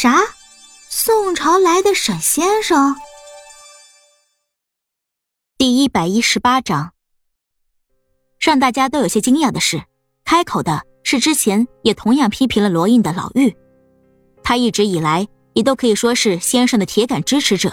[0.00, 0.14] 啥？
[0.88, 2.94] 宋朝来的沈先生？
[5.56, 6.92] 第一百一十八章，
[8.38, 9.82] 让大家都有些惊讶的是，
[10.24, 13.52] 开口的是之前也同样批评了罗印的老妪，
[14.44, 17.72] 他一直以来也都可以说是先生的铁杆支持者，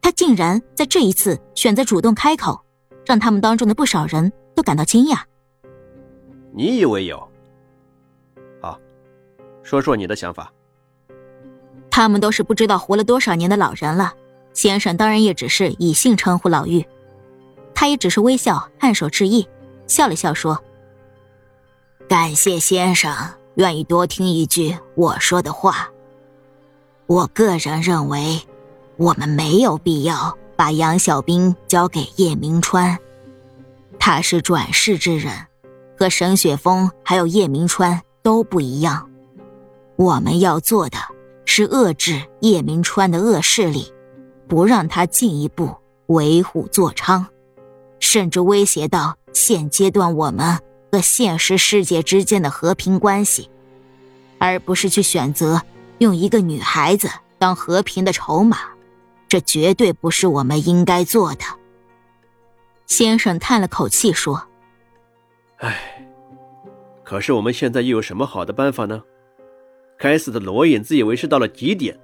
[0.00, 2.64] 他竟然在这一次选择主动开口，
[3.04, 5.20] 让他们当中的不少人都感到惊讶。
[6.54, 7.30] 你以为有？
[8.62, 8.80] 好，
[9.62, 10.50] 说说你的想法。
[11.96, 14.12] 他们都是不知道活了多少年的老人了，
[14.52, 16.84] 先生当然也只是以姓称呼老妪，
[17.74, 19.48] 他也只是微笑颔首致意，
[19.86, 20.62] 笑了笑说
[22.06, 23.16] ：“感谢先生
[23.54, 25.88] 愿意多听一句我说的话。
[27.06, 28.42] 我个人认为，
[28.98, 32.98] 我们没有必要把杨小兵交给叶明川，
[33.98, 35.32] 他是转世之人，
[35.98, 39.08] 和沈雪峰还有叶明川都不一样。
[39.96, 40.98] 我们要做的。”
[41.46, 43.90] 是遏制叶明川的恶势力，
[44.46, 45.74] 不让他进一步
[46.08, 47.24] 为虎作伥，
[47.98, 50.58] 甚至威胁到现阶段我们
[50.92, 53.48] 和现实世界之间的和平关系，
[54.38, 55.62] 而不是去选择
[55.98, 58.58] 用一个女孩子当和平的筹码，
[59.28, 61.44] 这绝对不是我们应该做的。
[62.86, 64.46] 先生叹了口气说
[65.58, 66.06] ：“唉，
[67.02, 69.02] 可是我们现在又有什么好的办法呢？”
[69.98, 71.98] 该死的罗隐自以为是到了极点，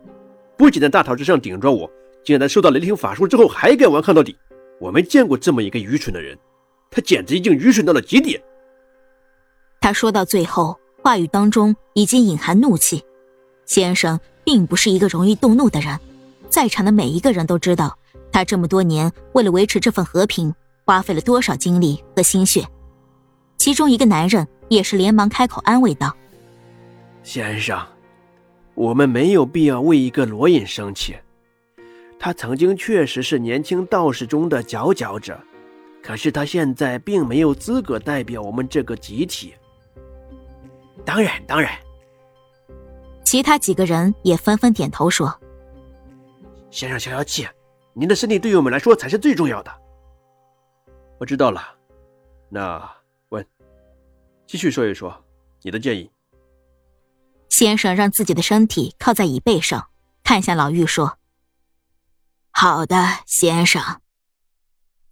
[0.56, 1.90] 不仅在大堂之上顶撞我，
[2.24, 4.36] 竟然在受到雷霆法术之后还敢顽抗到底。
[4.80, 6.36] 我没见过这么一个愚蠢的人，
[6.90, 8.42] 他简直已经愚蠢到了极点。
[9.80, 13.04] 他说到最后，话语当中已经隐含怒气。
[13.66, 15.98] 先生并不是一个容易动怒的人，
[16.48, 17.96] 在场的每一个人都知道，
[18.32, 20.54] 他这么多年为了维持这份和平，
[20.84, 22.66] 花费了多少精力和心血。
[23.58, 26.16] 其中一个男人也是连忙开口安慰道。
[27.22, 27.80] 先生，
[28.74, 31.16] 我们没有必要为一个罗隐生气。
[32.18, 35.38] 他曾经确实是年轻道士中的佼佼者，
[36.02, 39.54] 可是他现在并没有资格代表我们这个集体。
[41.04, 41.72] 当然，当然。
[43.24, 45.32] 其他几个人也纷纷点头说
[46.70, 47.46] ：“先生消消气，
[47.92, 49.72] 您的身体对于我们来说才是最重要的。”
[51.18, 51.62] 我知道了。
[52.48, 52.88] 那
[53.30, 53.44] 问，
[54.46, 55.16] 继续说一说
[55.62, 56.10] 你的建议。
[57.52, 59.88] 先生让自己的身体靠在椅背上，
[60.24, 61.18] 看向老妪说
[62.50, 64.00] ：“好的，先生。”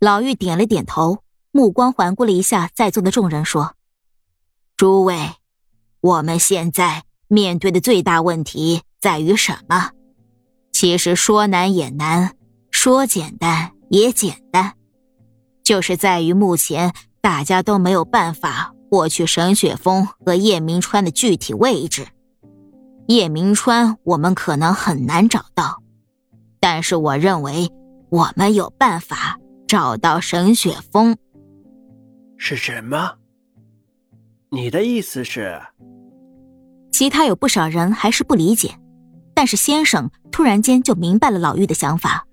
[0.01, 3.75] 老妪点了点头，目光环顾了一下在座的众人，说
[4.75, 5.33] ：“诸位，
[6.01, 9.91] 我们现在面对的最大问题在于什么？
[10.73, 12.35] 其实说难也难，
[12.71, 14.77] 说简单也简单，
[15.63, 22.09] 就是在于目前大家都没有办法获取沈雪峰和叶明川的具体位置。”
[23.11, 25.83] 叶明川，我们可能很难找到，
[26.61, 27.69] 但是我认为
[28.09, 31.17] 我们有办法找到沈雪峰。
[32.37, 33.17] 是什么？
[34.51, 35.61] 你的意思是？
[36.93, 38.79] 其他有不少人还是不理解，
[39.35, 42.25] 但是先生突然间就明白了老妪的想法，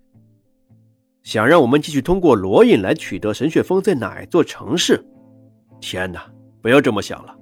[1.23, 5.03] 想让我们继续通过罗隐来取得沈雪峰在哪一座城市？
[5.81, 7.35] 天哪，不要这么想了，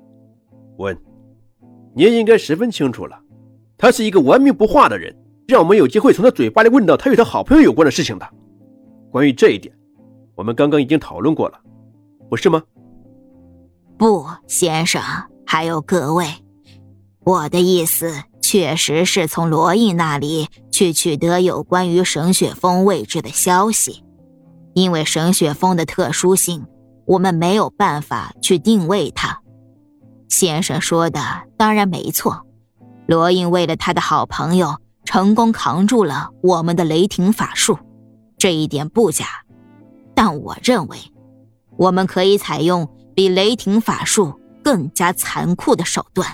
[0.77, 0.97] 问，
[1.93, 3.23] 你也应该十分清楚了。
[3.77, 5.15] 他是一个顽皮不化的人，
[5.47, 8.27] 让我们有机会从他嘴巴里问到他与他好朋友有关的事情的。
[9.11, 9.73] 关于这一点，
[10.35, 11.59] 我们刚刚已经讨论过了，
[12.29, 12.61] 不是吗？
[13.97, 15.01] 不，先生，
[15.45, 16.25] 还有各位，
[17.23, 24.03] 我的意思确实是从罗毅那里去取得有关于沈雪峰位置的消息，
[24.73, 26.65] 因为沈雪峰的特殊性，
[27.05, 29.41] 我们没有办法去定位他。
[30.27, 31.19] 先生说的
[31.57, 32.45] 当然没错。
[33.07, 37.77] 罗印为了他的好朋友，成功扛住了我们的雷霆法术，
[38.37, 39.25] 这一点不假。
[40.13, 40.97] 但我认为，
[41.77, 44.33] 我们可以采用比雷霆法术
[44.63, 46.27] 更加残酷的手段。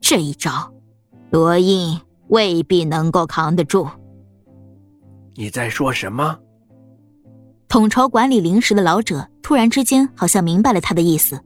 [0.00, 0.72] 这一招，
[1.30, 3.86] 罗印未必能够扛得住。
[5.34, 6.36] 你在说什么？
[7.68, 11.38] 统筹管理灵石的老者突然之间好像明白了他的意思，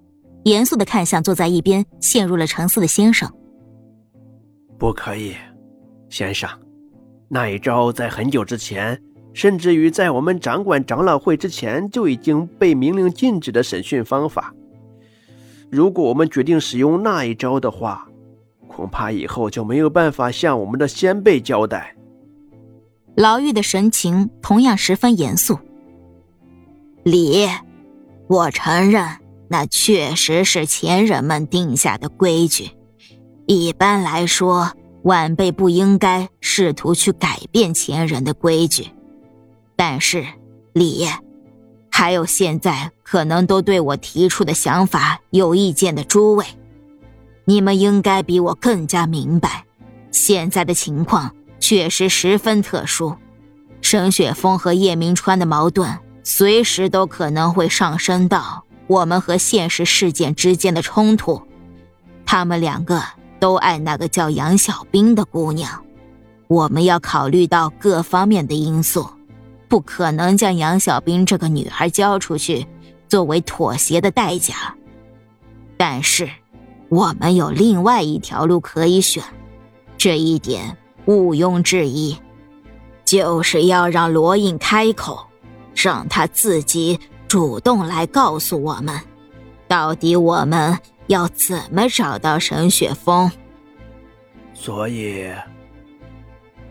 [0.45, 3.31] 严肃的看向坐在一边陷入了沉思的先生。
[4.83, 5.37] 不可以，
[6.09, 6.51] 先生，
[7.29, 9.01] 那一招在很久之前，
[9.33, 14.53] 甚至于在我们掌管长老会之前就已经被明令禁止的审讯方法。
[15.71, 18.09] 如果我们决定使用那一招的话，
[18.67, 21.95] 恐怕以后就没有办法向我们的先辈交代。
[23.15, 25.57] 老妪的神情同样十分严肃。
[27.05, 27.47] 李，
[28.27, 29.07] 我承认，
[29.47, 32.73] 那确实是前人们定下的规矩。
[33.53, 34.73] 一般来说，
[35.03, 38.89] 晚辈不应该试图去改变前人的规矩。
[39.77, 40.25] 但是，
[40.73, 41.07] 李，
[41.91, 46.45] 还有现在可能都对我提出的想法有意见的诸位，
[47.45, 49.65] 你们应该比我更加明白，
[50.11, 53.17] 现在的情况确实十分特殊。
[53.81, 61.43] 沈雪峰和叶明川的矛盾，随时都可能会上升到我们和现实事件之间的冲突。
[62.25, 63.03] 他们两个
[63.43, 65.69] 都爱那个叫杨小兵的姑娘，
[66.47, 69.05] 我们要考虑到各方面的因素，
[69.67, 72.65] 不可能将杨小兵这个女孩交出去，
[73.09, 74.55] 作为妥协的代价。
[75.77, 76.31] 但是，
[76.89, 79.21] 我们有另外一条路可以选，
[79.99, 82.17] 这一点毋庸置疑。
[83.05, 85.19] 就是要让罗印开口，
[85.75, 86.97] 让他自己
[87.27, 89.01] 主动来告诉我们，
[89.67, 93.31] 到底我们要怎么找到沈雪峰。
[94.55, 95.31] 所以，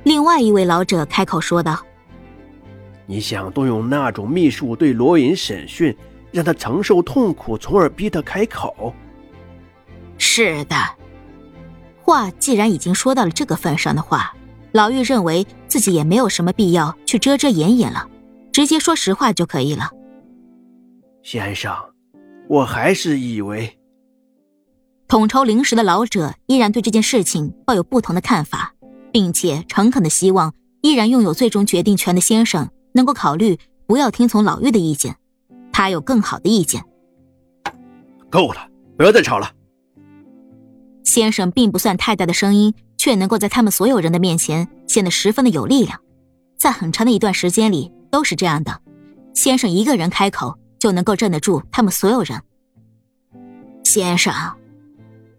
[0.03, 1.79] 另外一位老者开口说道
[3.05, 5.95] ：“你想动用那种秘术对罗隐审讯，
[6.31, 8.93] 让他承受痛苦，从而逼他开口？”
[10.17, 10.75] 是的。
[12.01, 14.33] 话既然已经说到了这个份上的话。
[14.73, 18.07] 老妪认为自己也没有什么必要去遮遮掩掩了，
[18.53, 19.89] 直接说实话就可以了。
[21.23, 21.75] 先生，
[22.47, 23.77] 我还是以为，
[25.11, 28.73] 统筹灵石的老者依然对这件事情抱有不同的看法，
[29.11, 35.17] 并且诚恳的希望依然拥有最终决定权的先生能够考虑不要听从老妪的意见，
[35.73, 36.85] 他有更好的意见。
[38.29, 39.51] 够了，不要再吵了。
[41.03, 42.73] 先生并不算太大的声音。
[42.97, 45.99] 却能够在他们所有人的面前显得十分的有力量，
[46.55, 48.79] 在很长的一段时间里都是这样的。
[49.33, 52.39] 先生一个人开口就能够镇得住他们所有人。
[53.83, 54.31] 先生，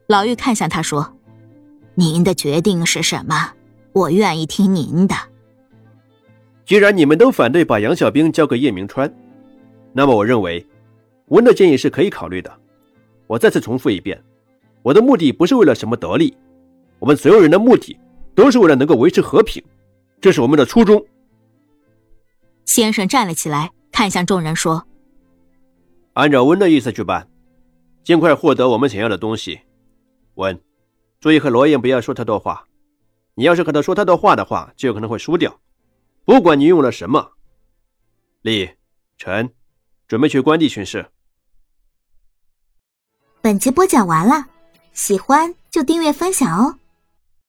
[0.07, 1.17] 老玉看向他说
[1.95, 3.53] ：“您的决定是什么？
[3.93, 5.15] 我愿意听您的。
[6.65, 9.13] 既然你们都反对把杨小兵交给叶明川，
[9.93, 10.67] 那么我认为
[11.27, 12.53] 温的建议是可以考虑的。
[13.27, 14.23] 我再次重复一遍，
[14.83, 16.37] 我的目的不是为了什么得利。”
[16.99, 17.99] 我们所有人的目的
[18.33, 19.61] 都是为了能够维持和平，
[20.21, 21.05] 这是我们的初衷。
[22.65, 24.87] 先生站了起来，看向众人说
[26.15, 27.27] ：“按照温的意思去办，
[28.05, 29.63] 尽快获得我们想要的东西。
[30.35, 30.61] 问，
[31.21, 32.67] 注意和罗燕不要说太多话。
[33.35, 35.61] 你要是和他说太多话的话，就有可能会输掉。
[36.25, 37.33] 不管你用了什么，
[38.43, 38.71] 李
[39.17, 39.55] 晨，
[40.07, 41.11] 准备去关帝巡视。”
[43.41, 44.47] 本集播讲完了，
[44.93, 46.79] 喜欢就订阅分享哦。